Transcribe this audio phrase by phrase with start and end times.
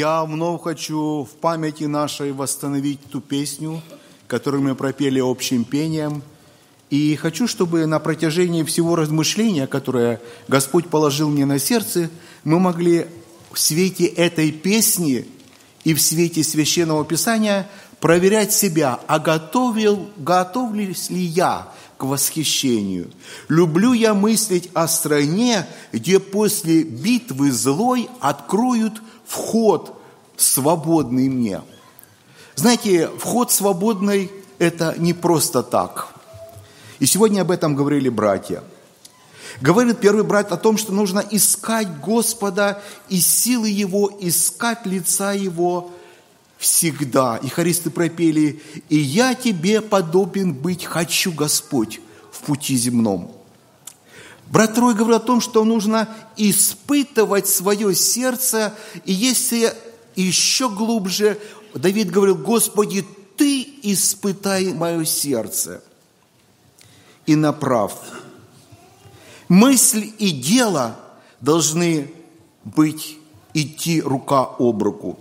[0.00, 3.82] Я вновь хочу в памяти нашей восстановить ту песню,
[4.28, 6.22] которую мы пропели общим пением.
[6.88, 10.18] И хочу, чтобы на протяжении всего размышления, которое
[10.48, 12.08] Господь положил мне на сердце,
[12.44, 13.08] мы могли
[13.52, 15.26] в свете этой песни
[15.84, 17.68] и в свете Священного Писания
[18.00, 23.10] проверять себя, а готовил, готовлюсь ли я к восхищению.
[23.48, 30.00] Люблю я мыслить о стране, где после битвы злой откроют вход
[30.34, 31.60] свободный мне.
[32.54, 36.14] Знаете, вход свободный– это не просто так.
[37.00, 38.64] И сегодня об этом говорили братья.
[39.60, 45.90] Говорит первый брат о том, что нужно искать Господа и силы Его, искать лица Его
[46.60, 47.38] всегда.
[47.38, 53.34] И хористы пропели, «И я тебе подобен быть хочу, Господь, в пути земном».
[54.46, 58.74] Брат Трой говорил о том, что нужно испытывать свое сердце,
[59.06, 59.72] и если
[60.16, 61.40] еще глубже,
[61.74, 65.82] Давид говорил, Господи, Ты испытай мое сердце
[67.24, 67.94] и направь.
[69.48, 71.00] Мысль и дело
[71.40, 72.12] должны
[72.64, 73.16] быть,
[73.54, 75.18] идти рука об руку.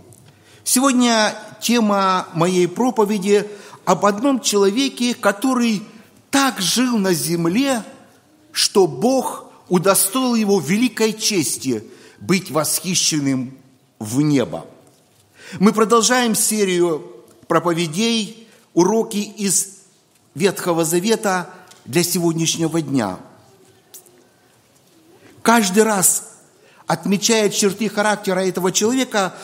[0.72, 3.50] Сегодня тема моей проповеди
[3.86, 5.82] об одном человеке, который
[6.30, 7.84] так жил на земле–
[8.52, 11.84] что Бог удостоил его великой чести
[12.20, 13.58] быть восхищенным
[14.00, 14.66] в небо.
[15.60, 17.10] Мы продолжаем серию
[17.48, 19.78] проповедей, уроки из
[20.36, 21.50] Ветхого Завета
[21.86, 23.20] для сегодняшнего дня.
[25.42, 26.34] Каждый раз,
[26.86, 29.36] отмечая черты характера этого человека,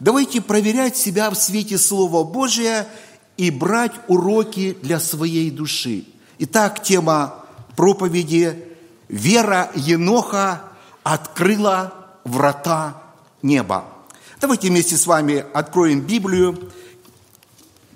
[0.00, 2.88] давайте проверять себя в свете Слова Божия
[3.36, 6.04] и брать уроки для своей души.
[6.38, 7.44] Итак, тема
[7.76, 8.64] проповеди
[9.08, 10.62] вера Еноха
[11.02, 13.02] открыла врата
[13.42, 13.84] неба.
[14.40, 16.70] Давайте вместе с вами откроем Библию.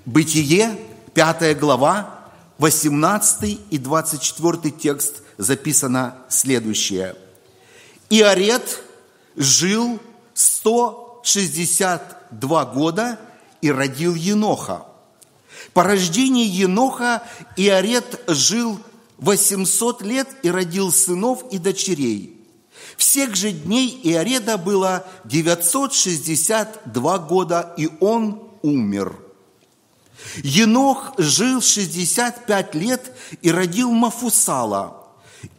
[0.05, 0.76] Бытие,
[1.15, 2.19] 5 глава,
[2.59, 7.15] 18 и 24 текст записано следующее.
[8.10, 8.82] Иорет
[9.37, 10.00] жил
[11.22, 13.19] 162 года
[13.60, 14.87] и родил Еноха.
[15.72, 17.22] По рождении Еноха
[17.56, 18.78] Иорет жил
[19.19, 22.38] 800 лет и родил сынов и дочерей.
[22.97, 29.16] Всех же дней Иореда было 962 года, и он умер.
[30.43, 33.12] Енох жил 65 лет
[33.43, 35.01] и родил Мафусала.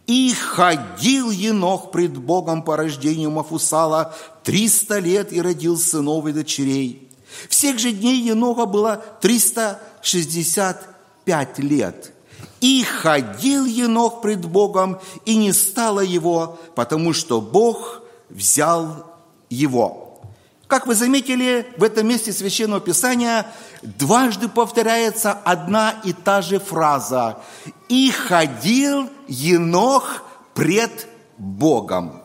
[0.07, 7.09] И ходил Енох пред Богом по рождению Мафусала 300 лет и родил сынов и дочерей.
[7.49, 12.13] Всех же дней Еноха было 365 лет.
[12.61, 19.07] И ходил Енох пред Богом, и не стало его, потому что Бог взял
[19.49, 20.21] его.
[20.67, 23.45] Как вы заметили, в этом месте Священного Писания
[23.83, 27.37] дважды повторяется одна и та же фраза.
[27.89, 30.23] «И ходил Енох
[30.53, 31.07] пред
[31.37, 32.23] Богом».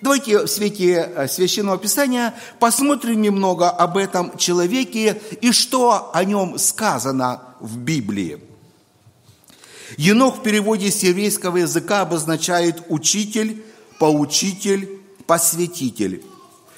[0.00, 6.58] Давайте в свете э, Священного Писания посмотрим немного об этом человеке и что о нем
[6.58, 8.38] сказано в Библии.
[9.96, 13.64] Енох в переводе с еврейского языка обозначает учитель,
[13.98, 16.22] поучитель, посвятитель.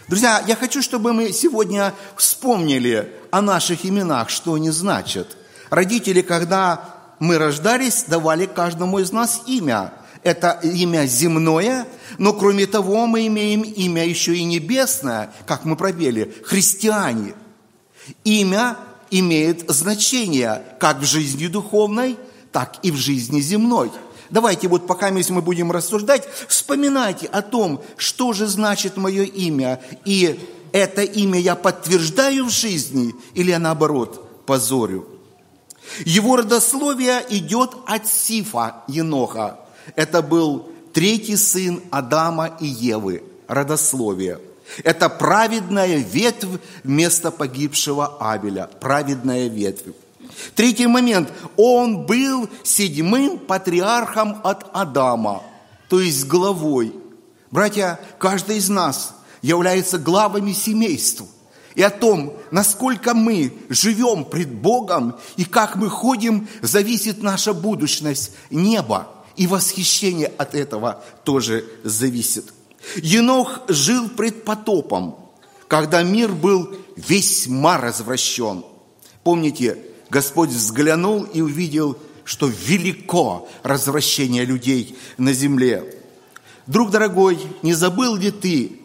[0.06, 5.36] Друзья, я хочу, чтобы мы сегодня вспомнили о наших именах, что они значат.
[5.68, 9.92] Родители, когда мы рождались, давали каждому из нас имя.
[10.22, 11.86] Это имя земное,
[12.16, 17.34] но кроме того мы имеем имя еще и небесное, как мы пропели, христиане.
[18.24, 18.78] Имя
[19.10, 22.16] имеет значение как в жизни духовной,
[22.52, 23.92] так и в жизни земной.
[24.30, 30.40] Давайте вот пока мы будем рассуждать, вспоминайте о том, что же значит мое имя, и
[30.76, 35.06] это имя я подтверждаю в жизни или я наоборот позорю.
[36.04, 39.60] Его родословие идет от Сифа Еноха.
[39.94, 44.40] Это был третий сын Адама и Евы, родословие.
[44.82, 49.94] Это праведная ветвь вместо погибшего Авеля, праведная ветвь.
[50.54, 51.32] Третий момент.
[51.56, 55.42] Он был седьмым патриархом от Адама,
[55.88, 56.94] то есть главой.
[57.50, 59.15] Братья, каждый из нас
[59.46, 61.26] является главами семейства.
[61.76, 68.32] И о том, насколько мы живем пред Богом и как мы ходим, зависит наша будущность,
[68.50, 69.08] небо.
[69.36, 72.52] И восхищение от этого тоже зависит.
[72.96, 75.16] Енох жил пред потопом,
[75.68, 78.64] когда мир был весьма развращен.
[79.22, 79.78] Помните,
[80.08, 85.94] Господь взглянул и увидел, что велико развращение людей на земле.
[86.66, 88.80] Друг дорогой, не забыл ли ты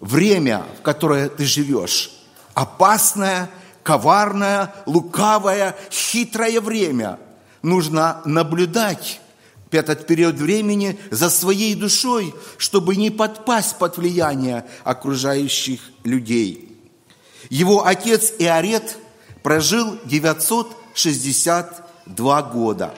[0.00, 2.10] время, в которое ты живешь.
[2.54, 3.50] Опасное,
[3.82, 7.18] коварное, лукавое, хитрое время.
[7.62, 9.20] Нужно наблюдать
[9.70, 16.64] этот период времени за своей душой, чтобы не подпасть под влияние окружающих людей.
[17.50, 18.96] Его отец Иорет
[19.42, 22.94] прожил 962 года.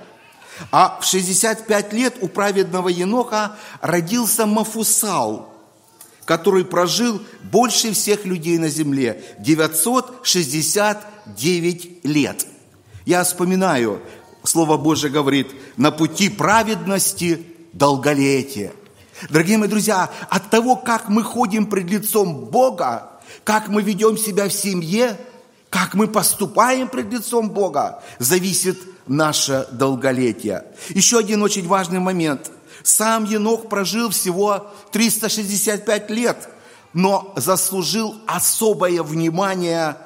[0.71, 5.50] А в 65 лет у праведного Еноха родился Мафусал,
[6.25, 7.21] который прожил
[7.51, 12.47] больше всех людей на земле– 969 лет.
[13.07, 14.01] Я вспоминаю,
[14.45, 18.73] Слово Божье говорит, на пути праведности долголетие.
[19.29, 23.11] Дорогие мои друзья, от того, как мы ходим пред лицом Бога,
[23.45, 25.19] как мы ведем себя в семье,
[25.69, 30.65] как мы поступаем пред лицом Бога, зависит наше долголетие.
[30.91, 32.51] Еще один очень важный момент.
[32.83, 36.49] Сам Енох прожил всего 365 лет,
[36.93, 39.97] но заслужил особое внимание.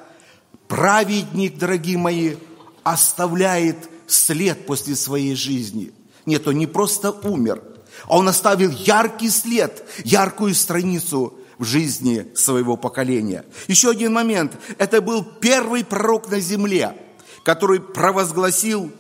[0.69, 2.37] Праведник, дорогие мои,
[2.83, 5.93] оставляет след после своей жизни.
[6.27, 7.63] Нет, он не просто умер,
[8.07, 13.45] а он оставил яркий след, яркую страницу в жизни своего поколения.
[13.69, 14.53] Еще один момент.
[14.79, 16.97] Это был первый пророк на земле,
[17.45, 18.91] который провозгласил,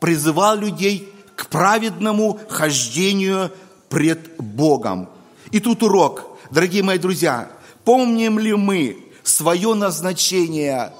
[0.00, 3.50] призывал людей к праведному хождению
[3.88, 5.08] пред Богом.
[5.50, 6.38] И тут урок.
[6.50, 7.50] Дорогие мои друзья,
[7.82, 10.92] помним ли мы свое назначение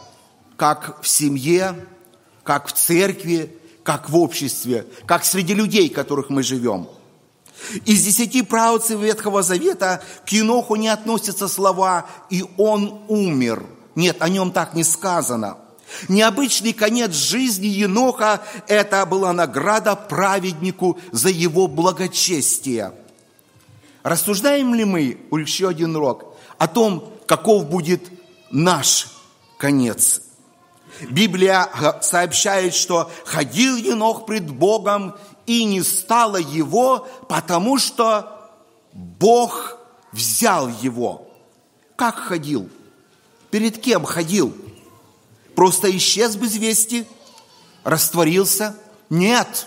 [0.56, 1.74] как в семье,
[2.42, 6.88] как в церкви, как в обществе, как среди людей, которых мы живем.
[7.84, 13.66] Из десяти правцев Ветхого Завета к Еноху не относятся слова «и он умер».
[13.94, 15.58] Нет, о нем так не сказано.
[16.08, 22.92] Необычный конец жизни Еноха– это была награда праведнику за его благочестие.
[24.02, 28.02] Рассуждаем ли мы, еще один урок, о том, каков будет
[28.50, 29.08] наш
[29.58, 30.22] конец–
[31.08, 31.68] Библия
[32.02, 35.14] сообщает, что ходил Енох пред Богом,
[35.46, 38.50] и не стало его, потому что
[38.92, 39.78] Бог
[40.12, 41.28] взял его.
[41.96, 42.68] Как ходил?
[43.50, 44.54] Перед кем ходил?
[45.60, 47.06] Просто исчез без вести?
[47.84, 48.74] Растворился?
[49.10, 49.66] Нет.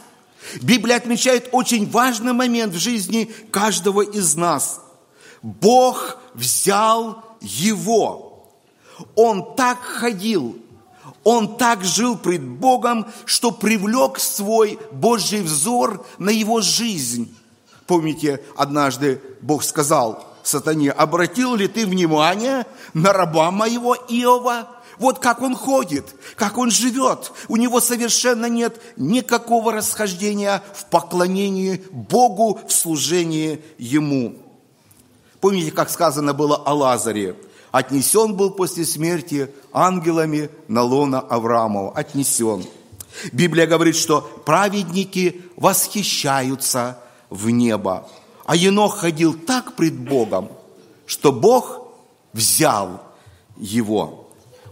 [0.60, 4.82] Библия отмечает очень важный момент в жизни каждого из нас.
[5.44, 8.50] Бог взял его.
[9.14, 10.58] Он так ходил,
[11.24, 17.38] он так жил пред Богом, что привлек свой Божий взор на его жизнь.
[17.86, 24.68] Помните, однажды Бог сказал сатане, обратил ли ты внимание на раба моего Иова?
[25.00, 27.32] Вот как он ходит, как он живет.
[27.48, 34.36] У него совершенно нет никакого расхождения в поклонении Богу, в служении Ему.
[35.40, 37.36] Помните, как сказано было о Лазаре?
[37.74, 41.92] отнесен был после смерти ангелами на лона Авраамова.
[41.94, 42.64] Отнесен.
[43.32, 47.00] Библия говорит, что праведники восхищаются
[47.32, 48.08] в небо.
[48.46, 50.50] А Енох ходил так пред Богом,
[51.08, 51.88] что Бог
[52.32, 53.02] взял
[53.58, 54.23] его.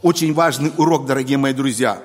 [0.02, 2.02] Очень важный урок, дорогие мои друзья.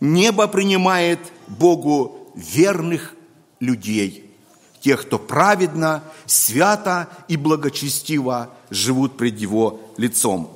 [0.00, 3.14] Небо принимает Богу верных
[3.60, 4.22] людей–
[4.86, 10.48] тех, кто праведно, свято и благочестиво живут пред Его лицом.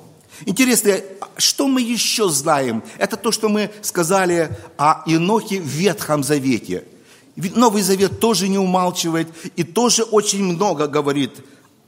[0.45, 1.01] Интересно,
[1.35, 2.81] что мы еще знаем?
[2.97, 6.85] Это то, что мы сказали о Инохе в Ветхом Завете.
[7.35, 11.33] Новый Завет тоже не умалчивает и тоже очень много говорит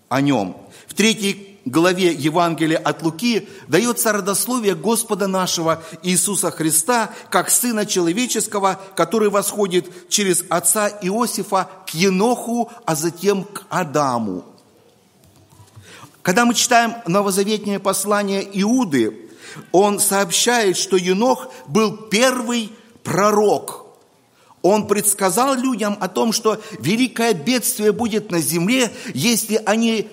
[0.10, 0.58] о нем.
[0.88, 8.80] В третьей главе Евангелия от Луки дается родословие Господа нашего Иисуса Христа, как Сына Человеческого,
[8.96, 14.46] который восходит через отца Иосифа к Еноху, а затем к Адаму.
[16.22, 19.30] Когда мы читаем новозаветнее послание Иуды,
[19.72, 22.72] он сообщает, что Енох был первый
[23.04, 23.82] пророк–
[24.64, 30.08] он предсказал людям о том, что великое бедствие будет на земле, если они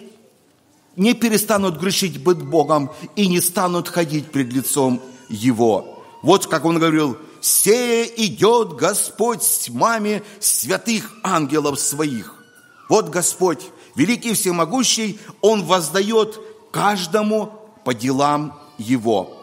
[0.97, 6.05] не перестанут грешить быть Богом и не станут ходить пред лицом Его.
[6.23, 12.45] Вот как он говорил, «Сея идет Господь с тьмами святых ангелов своих».
[12.89, 17.53] Вот Господь, великий всемогущий, Он воздает каждому
[17.85, 19.41] по делам Его.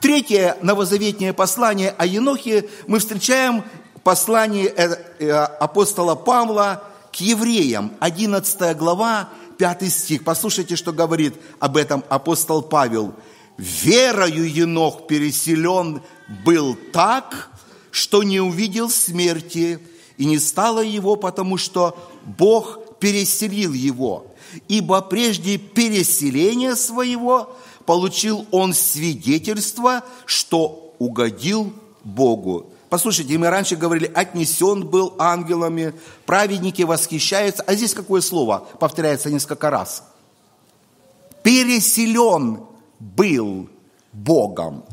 [0.00, 3.64] Третье новозаветнее послание о Енохе мы встречаем
[3.96, 10.24] в послании э, э, апостола Павла к евреям, 11 глава, пятый стих.
[10.24, 13.14] Послушайте, что говорит об этом апостол Павел.
[13.58, 16.00] «Верою Енох переселен
[16.44, 17.50] был так,
[17.90, 19.80] что не увидел смерти,
[20.16, 24.26] и не стало его, потому что Бог переселил его,
[24.68, 31.72] ибо прежде переселения своего получил он свидетельство, что угодил
[32.04, 32.72] Богу.
[32.88, 35.92] Послушайте, мы раньше говорили, отнесен был ангелами,
[36.24, 37.62] праведники восхищаются.
[37.64, 40.04] А здесь какое слово повторяется несколько раз?
[41.42, 42.60] Переселен
[42.98, 43.68] был
[44.12, 44.84] Богом.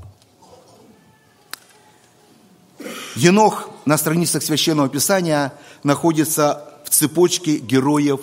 [3.16, 8.20] Енох на страницах Священного Писания находится в цепочке героев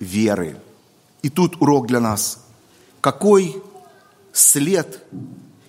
[0.00, 0.60] веры.
[1.22, 2.44] И тут урок для нас.
[3.00, 3.62] Какой
[4.32, 5.02] след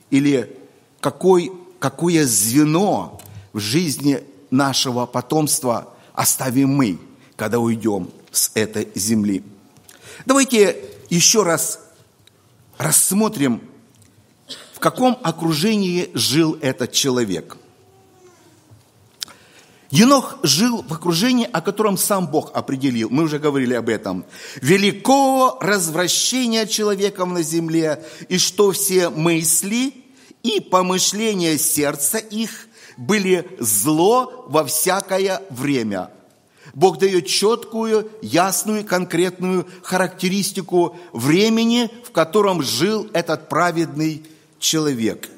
[0.10, 0.58] или
[1.00, 3.20] какой, какое звено
[3.54, 7.00] в жизни нашего потомства оставим мы,
[7.36, 9.44] когда уйдем с этой земли.
[10.26, 10.78] Давайте
[11.10, 11.80] еще раз
[12.78, 13.62] рассмотрим,
[14.74, 17.58] в каком окружении жил этот человек.
[19.92, 23.10] Енох жил в окружении, о котором сам Бог определил.
[23.10, 24.24] Мы уже говорили об этом.
[24.62, 29.94] Великого развращения человеком на земле, и что все мысли
[30.44, 32.69] и помышления сердца их
[33.00, 36.12] были зло во всякое время.
[36.74, 44.26] Бог дает четкую, ясную, конкретную характеристику времени, в котором жил этот праведный
[44.60, 45.30] человек.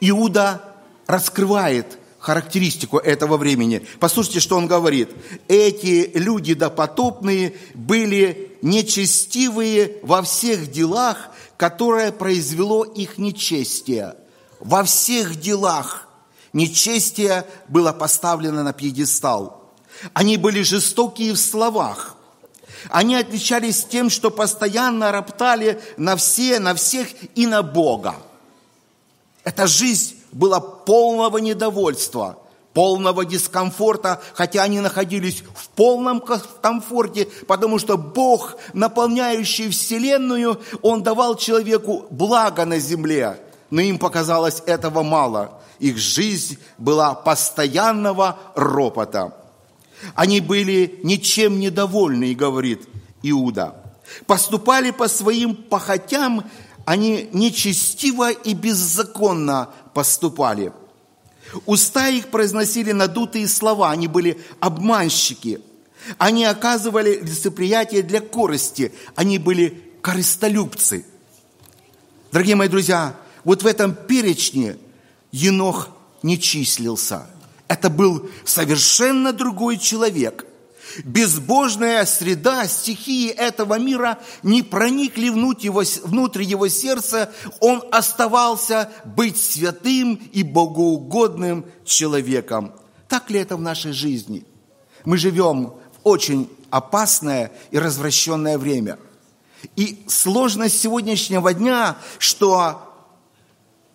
[0.00, 0.62] Иуда
[1.06, 3.86] раскрывает характеристику этого времени.
[3.98, 5.10] Послушайте, что он говорит.
[5.48, 14.14] Эти люди допотопные были нечестивые во всех делах, которое произвело их нечестие.
[14.60, 16.06] Во всех делах–
[16.52, 19.62] Нечестие было поставлено на пьедестал.
[20.14, 22.16] Они были жестокие в словах.
[22.88, 28.16] Они отличались тем, что постоянно роптали на все, на всех и на Бога.
[29.44, 32.38] Эта жизнь была полного недовольства,
[32.72, 41.36] полного дискомфорта, хотя они находились в полном комфорте, потому что Бог, наполняющий Вселенную, Он давал
[41.36, 43.40] человеку благо на земле,
[43.70, 49.34] но им показалось этого мало их жизнь была постоянного ропота.
[50.14, 52.88] Они были ничем недовольны, говорит
[53.22, 53.74] Иуда.
[54.26, 56.48] Поступали по своим похотям,
[56.84, 60.72] они нечестиво и беззаконно поступали.
[61.66, 65.60] Уста их произносили надутые слова, они были обманщики.
[66.18, 71.04] Они оказывали лицеприятие для корости, они были корыстолюбцы.
[72.32, 74.76] Дорогие мои друзья, вот в этом перечне–
[75.32, 75.90] Енох
[76.22, 77.26] не числился.
[77.68, 80.46] Это был совершенно другой человек.
[81.04, 87.32] Безбожная среда, стихии этого мира не проникли внутрь его, внутрь его сердца.
[87.60, 92.72] Он оставался быть святым и богоугодным человеком.
[93.08, 94.44] Так ли это в нашей жизни?
[95.04, 98.98] Мы живем в очень опасное и развращенное время.
[99.76, 102.89] И сложность сегодняшнего дня, что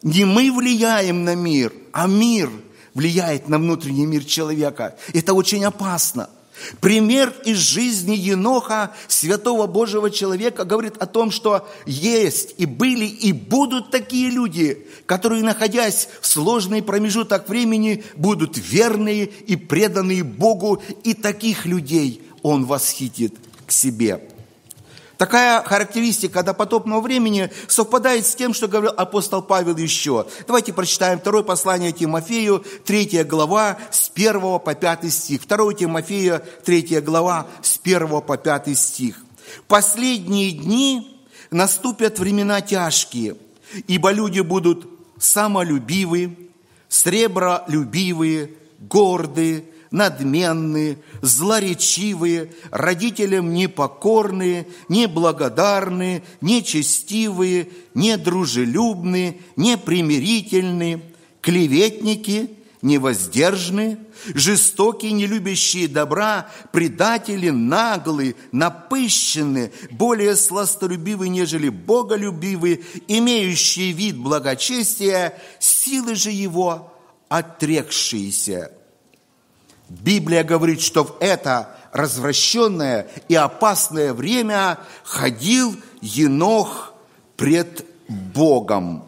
[0.04, 2.50] не мы влияем на мир, а мир
[2.94, 4.96] влияет на внутренний мир человека.
[5.14, 6.30] Это очень опасно.
[6.80, 13.34] Пример из жизни Еноха, святого Божьего человека, говорит о том, что есть и были и
[13.34, 21.14] будут такие люди, которые, находясь в сложный промежуток времени, будут верные и преданные Богу, и
[21.14, 23.36] таких людей Он восхитит
[23.68, 24.22] к себе.
[25.18, 30.28] Такая характеристика допотопного времени совпадает с тем, что говорил апостол Павел еще.
[30.46, 35.48] Давайте прочитаем второе послание Тимофею, третья глава, с 1 по 5 стих.
[35.48, 39.24] 2 Тимофея, третья глава, с 1 по 5 стих.
[39.68, 43.36] «Последние дни наступят времена тяжкие,
[43.88, 46.38] ибо люди будут самолюбивы,
[46.90, 49.66] сребролюбивые, гордые,
[49.96, 61.02] надменные, злоречивые, родителям непокорные, неблагодарные, нечестивые, недружелюбные, непримирительные,
[61.40, 62.50] клеветники,
[62.82, 63.98] невоздержные,
[64.34, 76.16] жестокие, не любящие добра, предатели, наглые, напыщенные, более сластолюбивые, нежели боголюбивые, имеющие вид благочестия, силы
[76.16, 76.92] же его
[77.30, 78.72] отрекшиеся
[79.90, 86.94] Библия говорит, что в это развращенное и опасное время ходил Енох
[87.38, 89.08] пред Богом.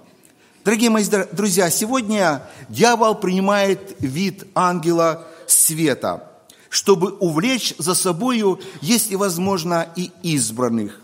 [0.63, 6.29] Дорогие мои друзья, сегодня дьявол принимает вид ангела света,
[6.69, 11.01] чтобы увлечь за собою, если возможно, и избранных.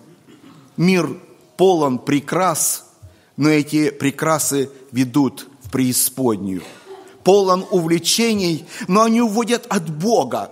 [0.76, 1.10] Мир
[1.58, 2.86] полон прекрас,
[3.38, 6.64] но эти прекрасы ведут в преисподнюю
[7.24, 10.52] полон увлечений, но они уводят от Бога.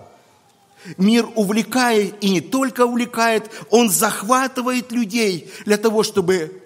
[0.96, 6.60] Мир увлекает, и не только увлекает, он захватывает людей для того, чтобы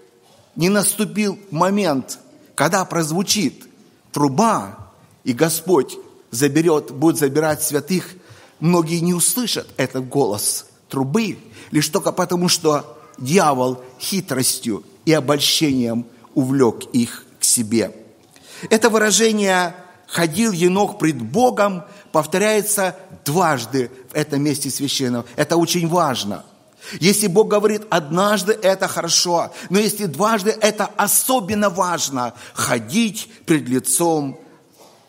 [0.54, 2.18] не наступил момент,
[2.54, 3.64] когда прозвучит
[4.12, 4.90] труба,
[5.24, 5.98] и Господь
[6.30, 8.14] заберет, будет забирать святых.
[8.58, 11.38] Многие не услышат этот голос трубы,
[11.70, 17.94] лишь только потому, что дьявол хитростью и обольщением увлек их к себе.
[18.70, 19.74] Это выражение
[20.06, 22.96] «ходил енох пред Богом» повторяется
[23.26, 25.26] дважды в этом месте священного.
[25.36, 26.44] Это очень важно.
[27.00, 32.32] Если Бог говорит однажды, это хорошо, но если дважды, это особенно важно.
[32.54, 34.40] Ходить пред лицом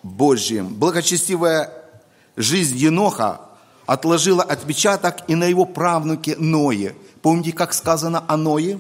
[0.04, 0.74] Божьим.
[0.74, 1.72] Благочестивая
[2.36, 3.42] жизнь Еноха
[3.86, 6.94] отложила отпечаток и на его правнуке Ное.
[7.22, 8.80] Помните, как сказано о Ное?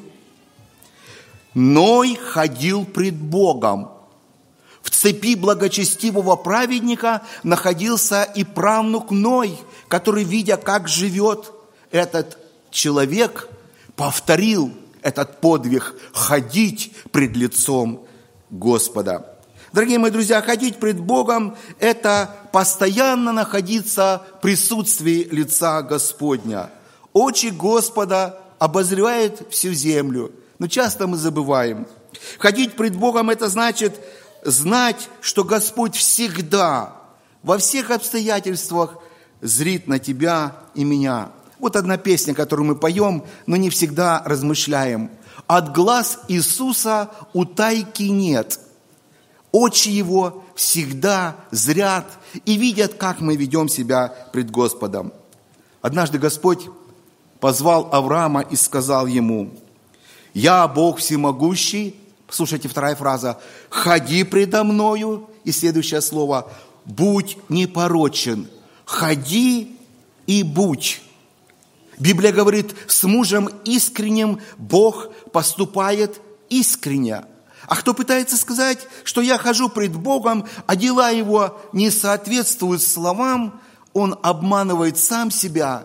[1.53, 3.91] Ной ходил пред Богом.
[4.87, 11.51] В цепи благочестивого праведника находился и правнук Ной, который, видя, как живет
[11.91, 12.37] этот
[12.71, 13.49] человек,
[13.97, 18.07] повторил этот подвиг ходить пред лицом
[18.49, 19.37] Господа.
[19.73, 26.69] Дорогие мои друзья, ходить пред Богом– это постоянно находиться в присутствии лица Господня.
[27.11, 31.87] Очи Господа обозревают всю землю, но часто мы забываем.
[32.39, 33.99] Ходить пред Богом– это значит
[34.47, 36.93] знать, что Господь всегда,
[37.43, 38.97] во всех обстоятельствах
[39.41, 41.31] зрит на тебя и меня.
[41.59, 45.11] Вот одна песня, которую мы поем, но не всегда размышляем.
[45.47, 48.59] От глаз Иисуса утайки нет.
[49.51, 52.05] Очи Его всегда зрят
[52.45, 55.13] и видят, как мы ведем себя пред Господом.
[55.81, 56.67] Однажды Господь
[57.39, 59.51] позвал Авраама и сказал ему,
[60.33, 61.95] «Я Бог всемогущий,
[62.29, 63.39] Слушайте, вторая фраза.
[63.69, 65.29] «Ходи предо мною».
[65.43, 66.51] И следующее слово.
[66.85, 68.47] «Будь непорочен».
[68.87, 69.77] Ходи
[70.27, 71.01] и будь.
[71.99, 77.25] Библия говорит, с мужем искренним Бог поступает искренне.
[77.67, 83.59] А кто пытается сказать, что я хожу пред Богом, а дела его не соответствуют словам,
[83.91, 85.83] он обманывает сам себя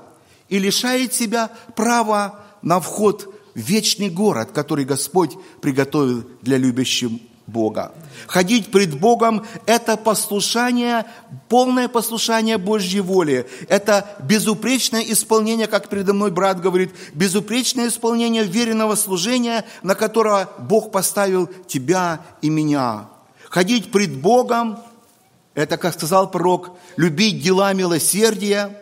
[0.48, 7.10] и лишает себя права на вход вечный город, который Господь приготовил для любящих
[7.46, 7.92] Бога.
[8.26, 11.06] Ходить пред Богом– это послушание,
[11.48, 13.46] полное послушание Божьей воле.
[13.68, 20.92] Это безупречное исполнение, как передо мной брат говорит, безупречное исполнение веренного служения, на которое Бог
[20.92, 23.08] поставил тебя и меня.
[23.50, 24.78] Ходить пред Богом–
[25.54, 28.78] это, как сказал пророк, любить дела милосердия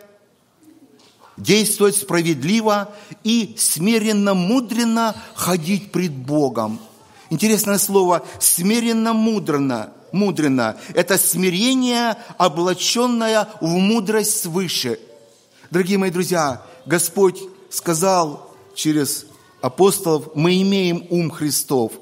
[1.41, 6.79] действовать справедливо и смиренно, мудренно ходить пред Богом.
[7.29, 9.91] Интересное слово «смиренно, мудренно».
[10.11, 14.99] Мудренно– это смирение, облаченное в мудрость свыше.
[15.69, 19.25] Дорогие мои друзья, Господь сказал через
[19.61, 21.93] апостолов, мы имеем ум Христов.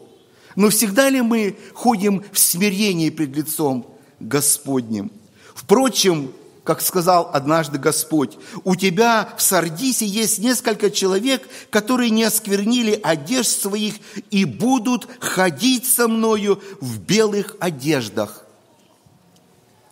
[0.56, 3.86] Но всегда ли мы ходим в смирении пред лицом
[4.20, 5.12] Господним?
[5.54, 6.32] Впрочем,
[6.70, 13.50] как сказал однажды Господь, у тебя в Сардисе есть несколько человек, которые не осквернили одежд
[13.50, 13.96] своих
[14.30, 18.46] и будут ходить со мною в белых одеждах.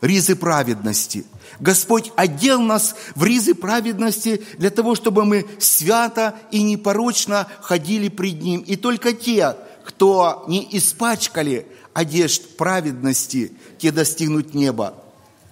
[0.02, 1.26] Ризы праведности.
[1.60, 8.40] Господь одел нас в ризы праведности для того, чтобы мы свято и непорочно ходили пред
[8.44, 8.62] Ним.
[8.62, 14.94] И только те, кто не испачкали одежд праведности, те достигнут неба.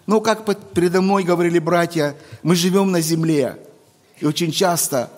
[0.05, 3.57] Но, как передо мной говорили братья, мы живем на земле,
[4.19, 5.09] и очень часто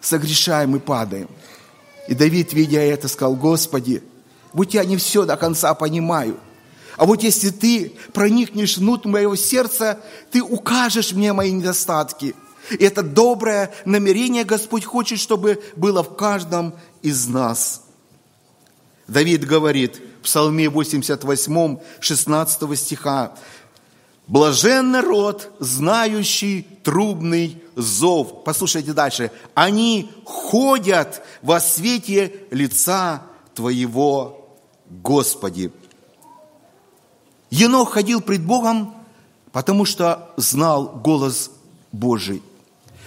[0.00, 1.28] согрешаем и падаем.
[2.08, 4.02] И Давид, видя это, сказал, Господи,
[4.52, 6.38] будь я не все до конца понимаю,
[6.96, 9.98] а вот если ты проникнешь внутрь моего сердца,
[10.30, 12.34] ты укажешь мне мои недостатки.
[12.70, 17.84] И это доброе намерение Господь хочет, чтобы было в каждом из нас.
[19.08, 23.32] Давид говорит в Псалме 88, 16 стиха,
[24.30, 28.44] Блажен народ, знающий трубный зов.
[28.44, 29.32] Послушайте дальше.
[29.54, 33.24] Они ходят во свете лица
[33.56, 34.56] Твоего,
[34.88, 35.72] Господи.
[37.50, 38.94] Енох ходил пред Богом,
[39.50, 41.50] потому что знал голос
[41.90, 42.40] Божий.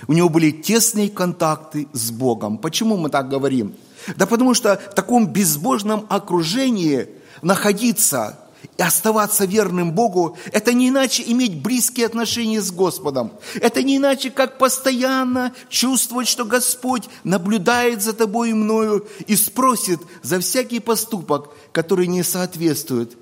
[0.07, 2.57] У него были тесные контакты с Богом.
[2.57, 3.75] Почему мы так говорим?
[4.17, 7.07] Да потому что в таком безбожном окружении
[7.41, 8.39] находиться–
[8.77, 13.33] и оставаться верным Богу, это не иначе иметь близкие отношения с Господом.
[13.55, 19.99] Это не иначе, как постоянно чувствовать, что Господь наблюдает за тобой и мною и спросит
[20.21, 23.17] за всякий поступок, который не соответствует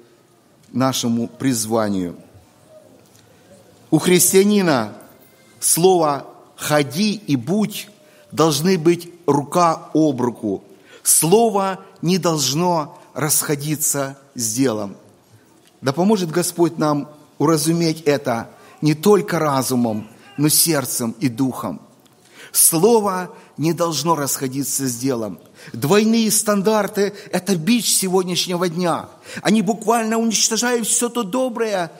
[0.71, 2.15] нашему призванию.
[3.89, 4.93] У христианина
[5.60, 6.25] слово
[6.56, 7.89] «ходи» и «будь»
[8.32, 10.63] должны быть рука об руку.
[11.04, 14.95] Слово не должно расходиться с делом.
[15.82, 18.50] Да поможет Господь нам уразуметь это
[18.82, 21.82] не только разумом, но сердцем и духом.
[22.52, 25.39] Слово не должно расходиться с делом.
[25.74, 29.10] Двойные стандарты– это бич сегодняшнего дня.
[29.41, 31.91] Они буквально уничтожают все то доброе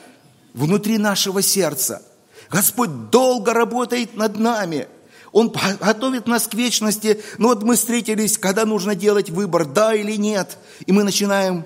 [0.54, 2.02] внутри нашего сердца.
[2.50, 4.88] Господь долго работает над нами.
[5.32, 7.22] Он готовит нас к вечности.
[7.38, 10.58] Но вот мы встретились, когда нужно делать выбор, да или нет.
[10.86, 11.63] И мы начинаем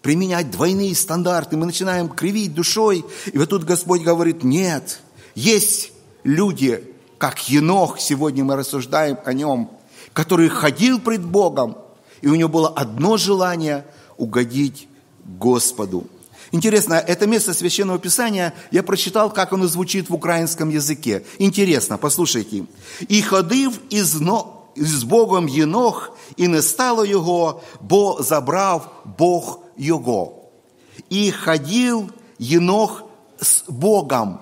[0.00, 3.04] применять двойные стандарты, мы начинаем кривить душой.
[3.32, 5.00] И вот тут Господь говорит, нет,
[5.34, 5.92] есть
[6.24, 6.84] люди,
[7.18, 9.70] как Енох, сегодня мы рассуждаем о нем,
[10.12, 11.76] который ходил пред Богом,
[12.20, 14.88] и у него было одно желание – угодить
[15.24, 16.06] Господу.
[16.52, 21.22] Интересно, это место Священного Писания я прочитал, как оно звучит в украинском языке.
[21.38, 22.64] Интересно, послушайте.
[23.08, 30.49] «И ходив із, но, з Богом Єнох, і не стало його, бо забрав Бог його.
[31.09, 33.03] И ходил Енох
[33.39, 34.39] с Богом».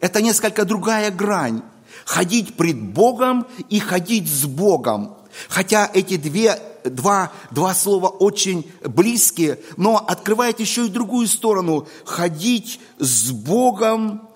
[0.00, 1.62] Это несколько другая грань
[2.04, 5.14] ходить пред Богом и ходить с Богом.
[5.48, 11.86] Хотя эти две, два, два слова очень близкие, но открывает еще и другую сторону.
[12.04, 14.28] Ходить с Богом,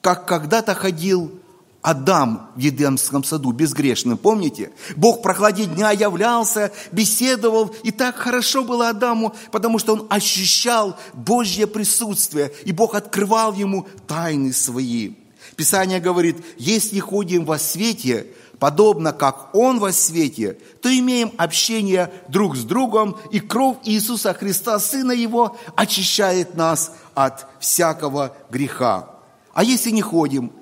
[0.00, 1.32] как когда-то ходил
[1.80, 4.72] Адам в Едемском саду, безгрешным, помните?
[4.96, 11.66] Бог прохладе дня являлся, беседовал, и так хорошо было Адаму, потому что он ощущал Божье
[11.68, 15.12] присутствие, и Бог открывал ему тайны свои.
[15.54, 18.26] Писание говорит, если ходим во свете,
[18.58, 24.78] подобно как Он во свете, то имеем общение друг с другом, и кровь Иисуса Христа,
[24.80, 29.10] Сына Его, очищает нас от всякого греха.
[29.54, 30.52] А если не ходим?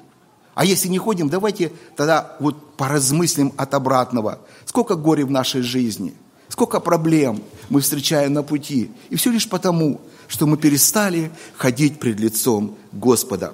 [0.57, 4.39] А если не ходим, давайте тогда вот поразмыслим от обратного.
[4.65, 6.15] Сколько горя в нашей жизни,
[6.49, 8.91] сколько проблем мы встречаем на пути.
[9.11, 13.53] И все лишь потому, что мы перестали ходить пред лицом Господа.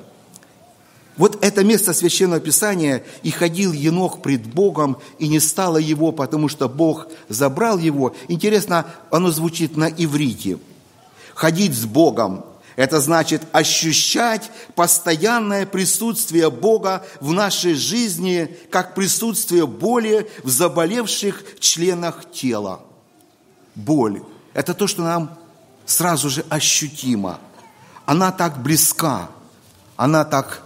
[1.17, 6.49] Вот это место Священного Писания «И ходил Енох пред Богом, и не стало его, потому
[6.49, 8.15] что Бог забрал его».
[8.29, 10.59] Интересно, оно звучит на иврите.
[11.35, 12.45] Ходить с Богом–
[12.77, 22.31] это значит ощущать постоянное присутствие Бога в нашей жизни, как присутствие боли в заболевших членах
[22.31, 22.81] тела.
[23.75, 24.23] Боль–
[24.55, 25.39] это то, что нам
[25.85, 27.39] сразу же ощутимо.
[28.07, 29.29] Она так близка,
[29.97, 30.63] она так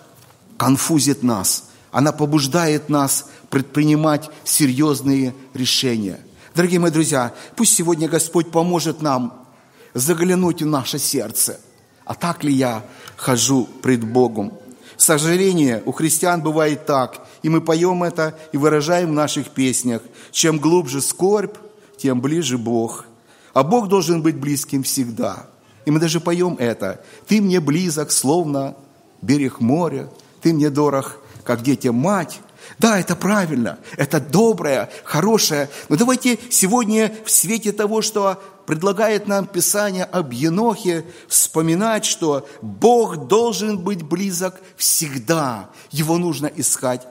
[0.57, 6.21] конфузит нас, она побуждает нас предпринимать серьезные решения.
[6.55, 9.47] Дорогие мои друзья, пусть сегодня Господь поможет нам
[9.93, 11.61] заглянуть в наше сердце.
[12.07, 12.85] А так ли я
[13.17, 14.53] хожу пред Богом?
[14.97, 20.01] К сожалению, у христиан бывает так, и мы поем это и выражаем в наших песнях.
[20.31, 21.57] Чем глубже скорбь,
[21.99, 23.05] тем ближе Бог.
[23.53, 25.47] А Бог должен быть близким всегда.
[25.85, 27.01] И мы даже поем это.
[27.27, 28.77] Ты мне близок, словно
[29.21, 30.09] берег моря,
[30.41, 32.41] ты мне дорог, как детям мать.
[32.79, 35.69] Да, это правильно, это доброе, хорошее.
[35.89, 43.29] Но давайте сегодня в свете того, что предлагает нам Писание об Енохе, вспоминать, что Бог
[43.29, 45.71] должен быть близок всегда.
[45.91, 47.07] Его нужно искать,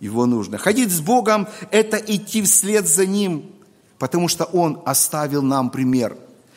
[0.00, 0.58] его нужно.
[0.58, 3.50] Ходить с Богом– это идти вслед за Ним,
[3.98, 6.16] потому что Он оставил нам пример.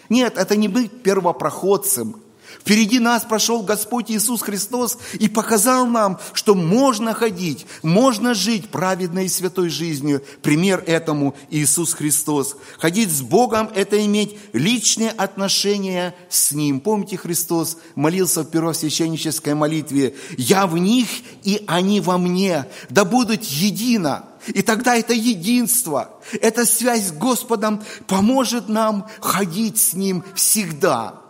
[0.10, 2.18] Нет, это не быть первопроходцем–
[2.62, 9.26] Впереди нас прошел Господь Иисус Христос и показал нам, что можно ходить, можно жить праведной
[9.26, 10.24] и святой жизнью.
[10.44, 12.56] Пример этому Иисус Христос.
[12.78, 16.82] Ходить с Богом– это иметь личные отношения с Ним.
[16.82, 21.10] Помните, Христос молился в первосвященнической молитве «Я в них,
[21.44, 24.26] и они во мне, да будут едино».
[24.48, 31.16] И тогда это единство, эта связь с Господом поможет нам ходить с Ним всегда–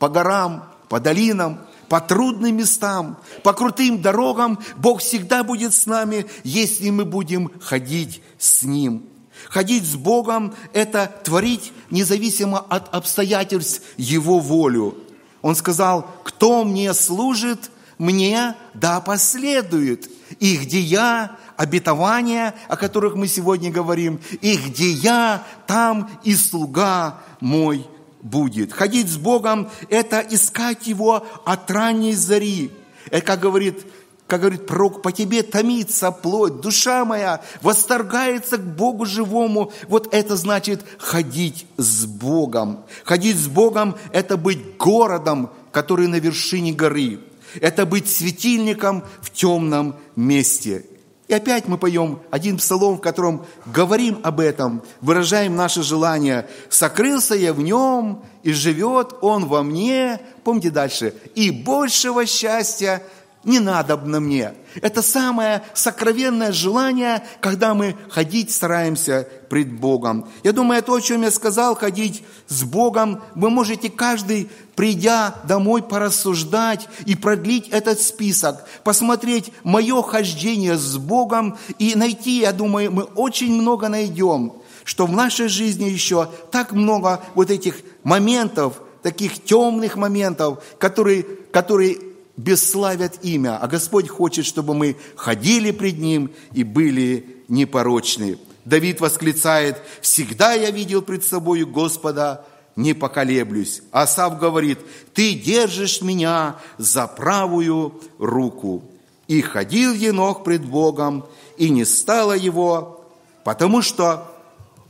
[0.00, 6.26] по горам, по долинам, по трудным местам, по крутым дорогам Бог всегда будет с нами,
[6.42, 9.04] если мы будем ходить с Ним.
[9.48, 14.96] Ходить с Богом– это творить независимо от обстоятельств Его волю.
[15.42, 20.10] Он сказал, кто мне служит, мне да последует.
[20.38, 27.20] И где я, обетования, о которых мы сегодня говорим, и где я, там и слуга
[27.40, 27.86] мой
[28.22, 28.72] будет.
[28.72, 32.70] Ходить с Богом– это искать Его от ранней зари.
[33.10, 33.86] Это, как говорит,
[34.26, 39.72] как говорит пророк, по тебе томится плоть, душа моя восторгается к Богу живому.
[39.88, 42.84] Вот это значит ходить с Богом.
[43.04, 47.18] Ходить с Богом– это быть городом, который на вершине горы.
[47.60, 50.86] Это быть светильником в темном месте.
[51.30, 56.48] И опять мы поем один псалом, в котором говорим об этом, выражаем наше желание.
[56.70, 60.18] «Сокрылся я в нем, и живет он во мне».
[60.42, 61.14] Помните дальше.
[61.36, 63.00] «И большего счастья
[63.42, 64.52] не надо на мне.
[64.82, 70.28] Это самое сокровенное желание, когда мы ходить стараемся пред Богом.
[70.44, 75.82] Я думаю, то, о чем я сказал, ходить с Богом, вы можете каждый, придя домой,
[75.82, 83.04] порассуждать и продлить этот список, посмотреть мое хождение с Богом и найти, я думаю, мы
[83.04, 84.52] очень много найдем,
[84.84, 91.22] что в нашей жизни еще так много вот этих моментов, таких темных моментов, которые,
[91.52, 92.09] которые
[92.40, 98.38] бесславят имя, а Господь хочет, чтобы мы ходили пред Ним и были непорочны.
[98.64, 102.44] Давид восклицает, «Всегда я видел пред собою Господа,
[102.76, 103.82] не поколеблюсь».
[103.92, 104.78] Асав говорит,
[105.12, 108.82] «Ты держишь меня за правую руку».
[109.26, 111.24] И ходил Енох пред Богом,
[111.56, 113.04] и не стало его,
[113.44, 114.26] потому что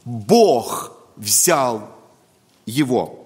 [0.04, 1.90] Бог взял
[2.64, 3.19] его.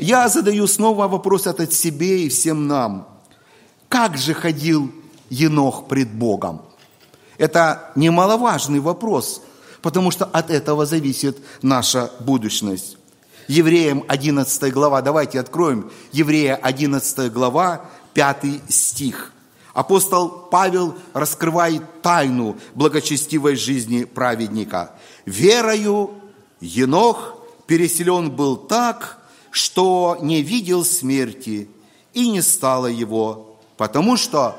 [0.00, 3.08] Я задаю снова вопрос этот себе и всем нам.
[3.88, 4.90] Как же ходил
[5.30, 6.62] Енох пред Богом?
[7.38, 9.42] Это немаловажный вопрос,
[9.80, 12.96] потому что от этого зависит наша будущность.
[13.48, 15.90] Евреям 11 глава, давайте откроем.
[16.12, 19.32] Еврея 11 глава, 5 стих.
[19.74, 24.92] Апостол Павел раскрывает тайну благочестивой жизни праведника.
[25.24, 26.10] Верою
[26.60, 29.18] Енох переселен был так,
[29.52, 31.68] что не видел смерти
[32.14, 34.56] и не стало его, потому что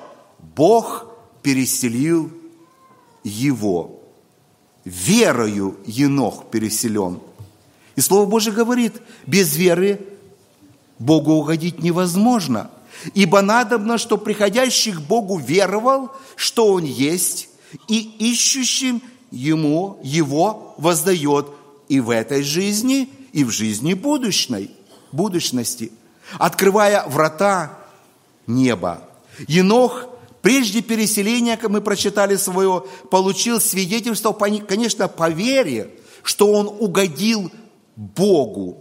[0.55, 1.07] Бог
[1.41, 2.31] переселил
[3.23, 3.99] его.
[4.85, 7.19] Верою Енох переселен.
[7.95, 9.99] И Слово Божие говорит, без веры
[10.99, 12.69] Богу угодить невозможно.
[13.15, 17.49] Ибо надобно, что приходящий к Богу веровал, что Он есть,
[17.87, 19.01] и ищущим
[19.31, 21.47] Ему, Его воздает
[21.89, 24.69] и в этой жизни, и в жизни будущей
[25.13, 25.91] будущности,
[26.37, 27.77] открывая врата
[28.47, 29.01] неба.
[29.47, 30.05] Енох,
[30.41, 35.91] прежде переселения, как мы прочитали свое, получил свидетельство, конечно, по вере,
[36.23, 37.51] что он угодил
[37.95, 38.77] Богу.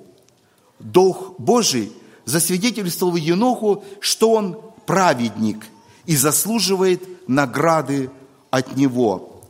[0.79, 1.93] Дух Божий
[2.25, 5.65] засвидетельствовал Еноху, что он праведник
[6.07, 8.11] и заслуживает награды
[8.51, 9.43] от него.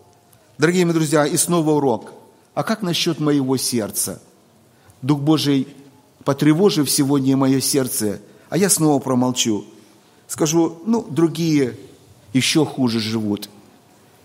[0.58, 2.12] Дорогие мои друзья, и снова урок.
[2.54, 4.22] А как насчет моего сердца?
[5.00, 5.66] Дух Божий
[6.24, 9.64] потревожив сегодня мое сердце, а я снова промолчу.
[10.26, 11.76] Скажу, ну, другие
[12.32, 13.48] еще хуже живут.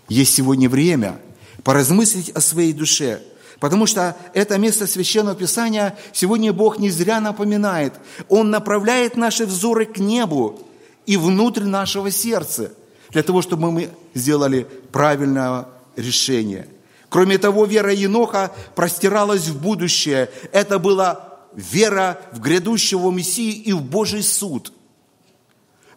[0.08, 1.20] Есть сегодня время
[1.64, 3.20] поразмыслить о своей душе,
[3.60, 7.94] потому что это место Священного Писания сегодня Бог не зря напоминает.
[8.28, 10.60] Он направляет наши взоры к небу
[11.04, 12.72] и внутрь нашего сердца,
[13.10, 16.68] для того, чтобы мы сделали правильное решение.
[17.08, 20.30] Кроме того, вера Еноха простиралась в будущее.
[20.52, 21.27] Это было
[21.58, 24.72] вера в грядущего Мессии и в Божий суд.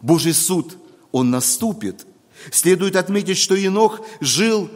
[0.00, 0.76] Божий суд,
[1.12, 2.04] он наступит.
[2.50, 4.68] Следует отметить, что Енох жил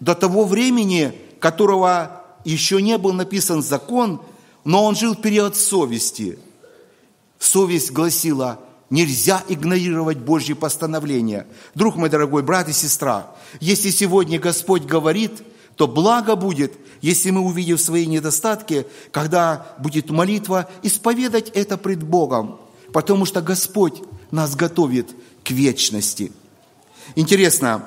[0.00, 4.22] до того времени, которого еще не был написан закон,
[4.64, 6.38] но он жил в период совести.
[7.38, 11.46] Совесть гласила, нельзя игнорировать Божьи постановления.
[11.74, 15.42] Друг мой дорогой, брат и сестра, если сегодня Господь говорит–
[15.78, 22.60] то благо будет, если мы увидим свои недостатки, когда будет молитва, исповедать это пред Богом,
[22.92, 25.14] потому что Господь нас готовит
[25.44, 26.32] к вечности.
[27.14, 27.84] Интересно,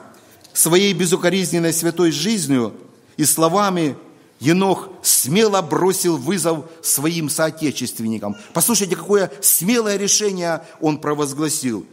[0.53, 2.73] своей безукоризненной святой жизнью
[3.17, 3.97] и словами
[4.39, 8.37] Енох смело бросил вызов своим соотечественникам.
[8.53, 11.85] Послушайте, какое смелое решение он провозгласил.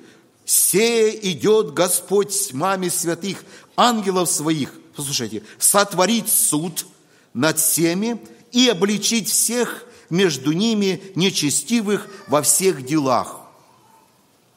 [0.45, 3.45] «Се идет Господь с мами святых
[3.77, 6.85] ангелов своих, послушайте, сотворить суд
[7.33, 13.37] над всеми и обличить всех между ними нечестивых во всех делах.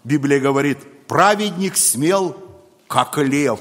[0.04, 2.36] Библия говорит, праведник смел,
[2.88, 3.60] как лев.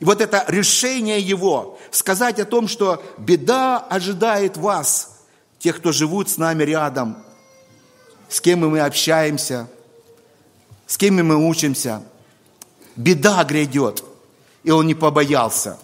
[0.00, 5.26] И вот это решение его, сказать о том, что беда ожидает вас,
[5.58, 7.18] тех, кто живут с нами рядом,
[8.30, 9.68] с кем мы общаемся,
[10.86, 12.02] с кем мы учимся.
[12.96, 14.02] Беда грядет,
[14.62, 15.78] и он не побоялся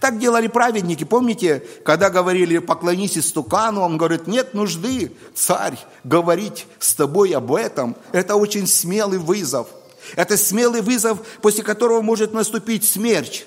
[0.00, 1.04] так делали праведники.
[1.04, 7.94] Помните, когда говорили, поклонись истукану, он говорит, нет нужды, царь, говорить с тобой об этом.
[8.12, 9.68] Это очень смелый вызов.
[10.16, 13.46] Это смелый вызов, после которого может наступить смерть.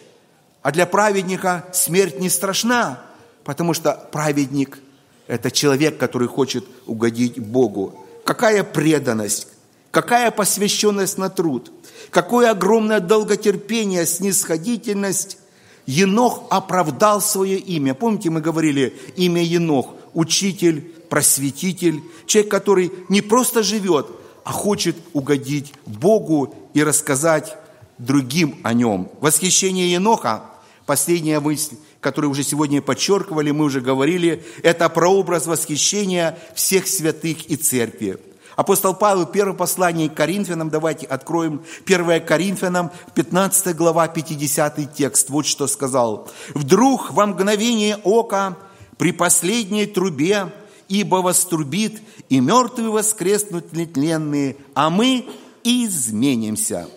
[0.62, 3.02] А для праведника смерть не страшна,
[3.44, 4.78] потому что праведник–
[5.28, 8.06] это человек, который хочет угодить Богу.
[8.24, 9.48] Какая преданность,
[9.90, 11.72] какая посвященность на труд,
[12.12, 15.40] какое огромное долготерпение, снисходительность.
[15.86, 17.94] Енох оправдал свое имя.
[17.94, 24.08] Помните, мы говорили, имя Енох, учитель, просветитель, человек, который не просто живет,
[24.44, 27.58] а хочет угодить Богу и рассказать
[27.98, 29.10] другим о нем.
[29.22, 30.44] Восхищение Еноха,
[30.86, 37.56] последняя мысль, которую уже сегодня подчеркивали, мы уже говорили, это прообраз восхищения всех святых и
[37.56, 38.18] церкви.
[38.56, 45.30] Апостол Павел, первое послание к Коринфянам, давайте откроем 1 Коринфянам, 15 глава, 50 текст.
[45.30, 46.30] Вот что сказал.
[46.54, 48.58] «Вдруг во мгновение ока
[48.98, 50.54] при последней трубе,
[50.88, 55.28] ибо вострубит, и мертвые воскреснут нетленные, а мы
[55.64, 56.88] изменимся».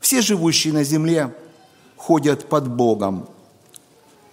[0.00, 1.34] Все живущие на земле
[1.96, 3.28] ходят под Богом.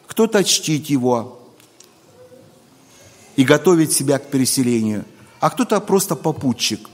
[0.07, 1.39] Кто-то чтит Его
[3.35, 5.05] и готовит себя к переселению–
[5.45, 6.89] а кто-то просто попутчик.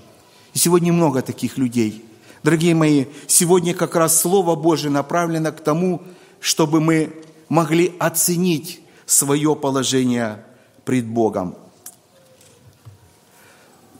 [0.53, 2.03] И сегодня много таких людей.
[2.43, 6.01] Дорогие мои, сегодня как раз Слово Божие направлено к тому,
[6.41, 7.13] чтобы мы
[7.47, 10.43] могли оценить свое положение
[10.83, 11.55] пред Богом.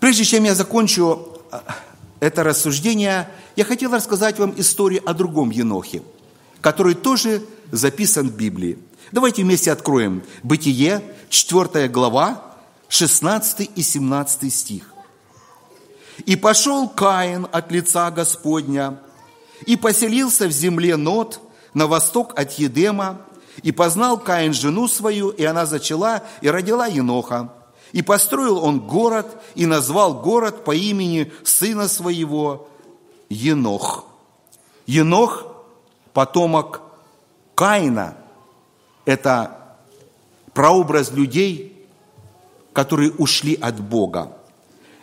[0.01, 1.57] Прежде чем я закончу э,
[2.19, 6.01] это рассуждение, я хотел рассказать вам историю о другом Енохе,
[6.59, 8.77] который тоже записан в Библии.
[9.13, 12.50] Давайте вместе откроем Бытие, 4 глава,
[12.91, 14.93] 16 и 17 стих.
[16.25, 18.99] «И пошел Каин от лица Господня,
[19.65, 21.39] и поселился в земле Нот,
[21.73, 23.21] на восток от Едема,
[23.63, 27.53] и познал Каин жену свою, и она зачала и родила Еноха.
[27.93, 32.67] И построил он город, и назвал город по имени сына своего
[33.29, 34.03] Енох.
[34.85, 35.45] Енох–
[36.13, 36.81] потомок
[37.55, 38.17] Каина.
[39.05, 39.77] Это
[40.53, 41.70] прообраз людей,
[42.73, 44.37] которые ушли от Бога.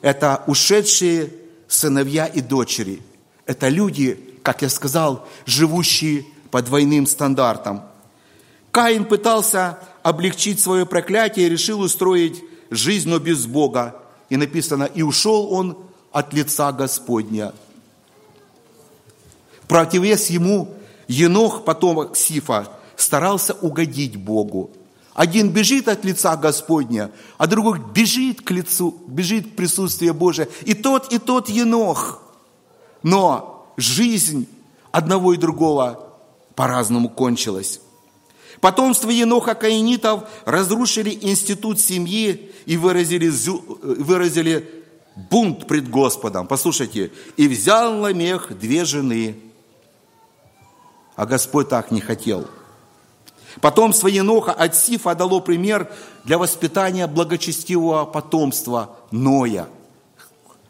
[0.01, 1.33] Это ушедшие
[1.67, 3.03] сыновья и дочери.
[3.47, 7.83] Это люди, как я сказал, живущие по двойным стандартам.
[8.71, 13.97] Каин пытался облегчить свое проклятие и решил устроить жизнь, но без Бога.
[14.29, 15.79] И написано, и ушел он
[16.13, 17.53] от лица Господня.
[19.63, 19.69] В
[20.31, 20.75] ему
[21.09, 24.71] Енох, потомок Сифа, старался угодить Богу.
[25.19, 30.47] Один бежит от лица Господня, а другой бежит к лицу, бежит к присутствию Божия.
[30.65, 32.23] И тот, и тот енох.
[33.03, 34.47] Но жизнь
[34.93, 36.15] одного и другого
[36.55, 37.81] по-разному кончилась.
[38.61, 43.29] Потомство Еноха Каинитов разрушили институт семьи и выразили,
[43.83, 44.85] выразили
[45.17, 46.47] бунт пред Господом.
[46.47, 49.37] Послушайте, и взял Ламех две жены,
[51.17, 52.47] а Господь так не хотел–
[53.61, 55.91] Потомство Еноха от Сифа дало пример
[56.25, 59.67] для воспитания благочестивого потомства Ноя.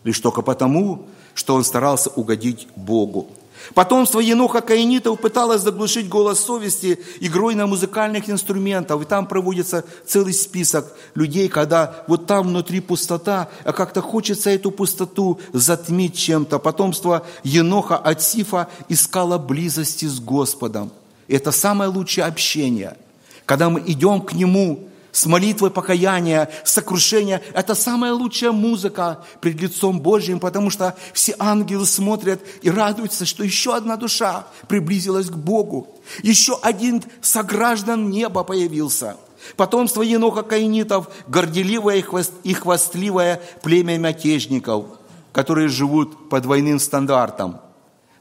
[0.05, 3.29] Лишь только потому, что он старался угодить Богу.
[3.74, 9.03] Потомство Еноха Каинитов пыталось заглушить голос совести игрой на музыкальных инструментах.
[9.03, 14.70] И там проводится целый список людей, когда вот там внутри пустота, а как-то хочется эту
[14.70, 16.59] пустоту затмить чем-то.
[16.61, 20.90] Потомство Еноха от Сифа искало близости с Господом.
[21.29, 22.97] Это самое лучшее общение.
[23.45, 30.01] Когда мы идем к Нему с молитвой покаяния, сокрушения, это самая лучшая музыка пред лицом
[30.01, 35.88] Божьим, потому что все ангелы смотрят и радуются, что еще одна душа приблизилась к Богу.
[36.23, 39.17] Еще один сограждан неба появился.
[39.57, 42.05] Потомство Еноха Каинитов, горделивое
[42.43, 44.87] и хвастливое племя мятежников,
[45.33, 47.61] которые живут по двойным стандартам.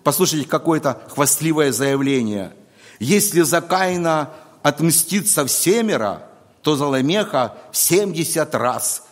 [0.04, 2.54] Послушайте, какое-то хвастливое заявление–
[3.00, 4.32] если за Каина
[4.64, 6.24] отмстится в семеро,
[6.62, 9.04] то за Ламеха в семьдесят раз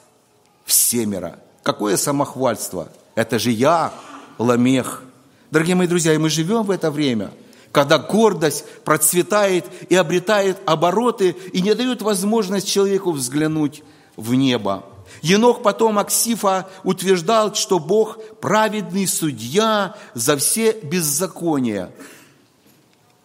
[0.66, 1.40] в семеро.
[1.64, 2.90] Какое самохвальство?
[3.16, 3.94] Это же я,
[4.38, 5.04] Ламех.
[5.52, 7.32] Дорогие мои друзья, мы живем в это время,
[7.72, 13.84] когда гордость процветает и обретает обороты и не дает возможность человеку взглянуть
[14.18, 14.84] в небо.
[15.22, 21.92] Енох потом Аксифа утверждал, что Бог праведный судья за все беззакония.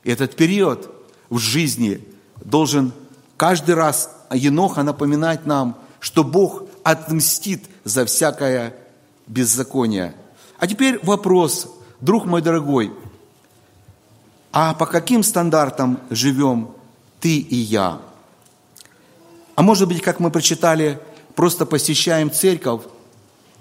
[0.04, 0.90] Этот период
[1.28, 2.04] в жизни
[2.42, 2.92] должен
[3.36, 8.74] каждый раз Еноха напоминать нам, что Бог отмстит за всякое
[9.26, 10.14] беззаконие.
[10.58, 11.68] А теперь вопрос,
[12.00, 12.92] друг мой дорогой,
[14.52, 16.70] а по каким стандартам живем
[17.20, 18.00] ты и я?
[19.54, 20.98] А может быть, как мы прочитали,
[21.34, 22.82] просто посещаем церковь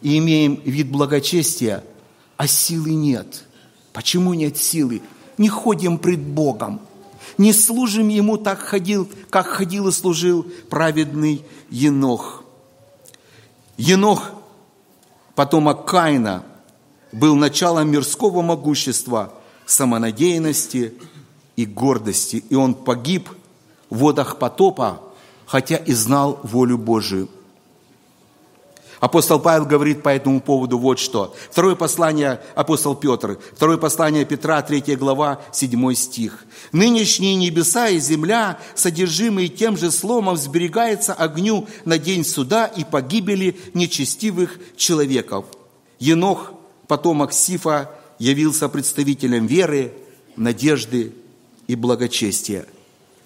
[0.01, 1.83] и имеем вид благочестия,
[2.37, 3.43] а силы нет.
[3.91, 5.01] Почему нет силы?
[5.39, 6.81] Не ходим пред Богом,
[7.39, 12.43] не служим Ему так ходил, как ходил и служил праведный Енох.
[13.77, 14.31] Енох
[15.33, 16.43] потомок Каина,
[17.11, 19.33] был началом мирского могущества,
[19.65, 20.93] самонадеянности
[21.55, 22.43] и гордости.
[22.49, 23.29] И он погиб
[23.89, 25.01] в водах потопа,
[25.45, 27.29] хотя и знал волю Божию.
[29.00, 31.34] Апостол Павел говорит по этому поводу вот что.
[31.50, 36.45] Второе послание апостол Петр, второе послание Петра, 3 глава, 7 стих.
[36.74, 43.58] «Нынешние небеса и земля, содержимые тем же сломом, сберегается огню на день суда и погибели
[43.74, 45.45] нечестивых человеков».
[46.00, 46.52] Енох,
[46.88, 49.93] потомок Сифа, явился представителем веры,
[50.36, 51.14] надежды
[51.68, 52.66] и благочестия.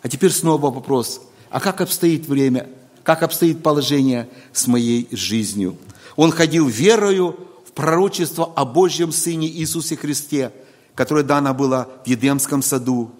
[0.03, 2.69] А теперь снова вопрос, а как обстоит время–
[3.03, 5.77] как обстоит положение с моей жизнью.
[6.15, 10.51] Он ходил верою в пророчество о Божьем Сыне Иисусе Христе,
[10.95, 13.11] которое дано было в Едемском саду.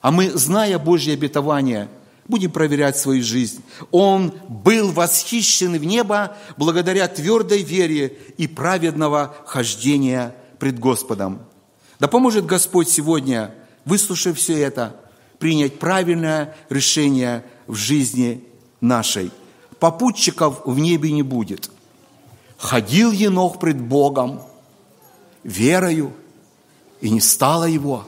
[0.00, 1.88] А мы, зная Божье обетование,
[2.28, 3.62] будем проверять свою жизнь.
[3.90, 11.40] Он был восхищен в небо благодаря твердой вере и праведного хождения пред Господом.
[11.98, 13.54] Да поможет Господь сегодня,
[13.84, 14.96] выслушав все это,
[15.38, 18.44] принять правильное решение в жизни
[18.86, 19.30] нашей.
[19.78, 21.70] Попутчиков в небе не будет.
[22.56, 24.40] Ходил Енох пред Богом
[25.44, 26.12] верою,
[27.00, 28.04] и не стало его,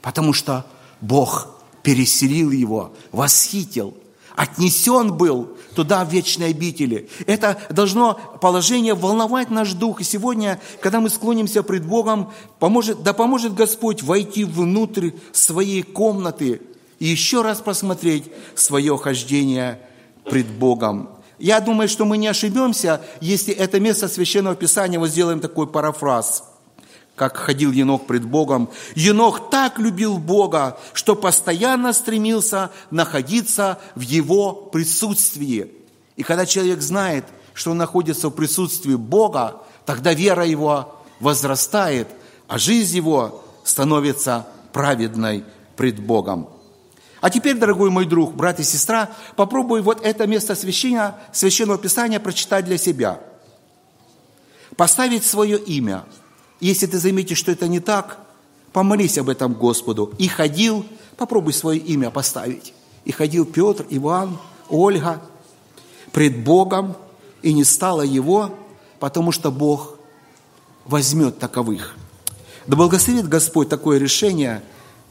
[0.00, 0.64] потому что
[1.00, 1.48] Бог
[1.82, 3.94] переселил его, восхитил,
[4.34, 7.08] отнесен был туда, в вечной обители.
[7.26, 10.00] Это должно положение волновать наш дух.
[10.00, 16.62] И сегодня, когда мы склонимся пред Богом, поможет, да поможет Господь войти внутрь своей комнаты
[16.98, 19.80] и еще раз посмотреть свое хождение
[20.24, 21.08] пред Богом.
[21.38, 26.44] Я думаю, что мы не ошибемся, если это место Священного Писания, мы сделаем такой парафраз,
[27.16, 28.70] как ходил Енох пред Богом.
[28.94, 35.72] Енох так любил Бога, что постоянно стремился находиться в Его присутствии.
[36.16, 42.08] И когда человек знает, что он находится в присутствии Бога, тогда вера его возрастает,
[42.46, 45.44] а жизнь его становится праведной
[45.76, 46.48] пред Богом.
[47.22, 52.18] А теперь, дорогой мой друг, брат и сестра, попробуй вот это место священия, священного писания
[52.18, 53.20] прочитать для себя.
[54.76, 56.02] Поставить свое имя.
[56.58, 58.18] Если ты заметишь, что это не так,
[58.72, 60.12] помолись об этом Господу.
[60.18, 60.84] И ходил,
[61.16, 62.74] попробуй свое имя поставить.
[63.04, 64.36] И ходил Петр, Иван,
[64.68, 65.22] Ольга
[66.10, 66.96] пред Богом,
[67.40, 68.52] и не стало его,
[68.98, 69.96] потому что Бог
[70.86, 71.94] возьмет таковых.
[72.66, 74.60] Да благословит Господь такое решение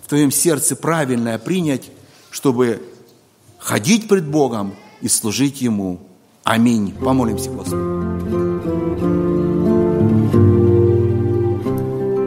[0.03, 1.89] в твоем сердце правильное принять,
[2.31, 2.81] чтобы
[3.59, 5.99] ходить пред Богом и служить Ему.
[6.43, 6.93] Аминь.
[6.93, 7.91] Помолимся, Господи.